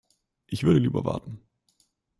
[0.47, 1.43] Ich würde lieber warten.